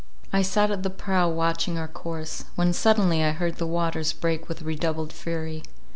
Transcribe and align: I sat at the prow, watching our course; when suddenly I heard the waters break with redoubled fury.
I 0.33 0.41
sat 0.41 0.71
at 0.71 0.81
the 0.81 0.89
prow, 0.89 1.29
watching 1.29 1.77
our 1.77 1.87
course; 1.87 2.45
when 2.55 2.73
suddenly 2.73 3.23
I 3.23 3.33
heard 3.33 3.57
the 3.57 3.67
waters 3.67 4.13
break 4.13 4.49
with 4.49 4.63
redoubled 4.63 5.13
fury. 5.13 5.61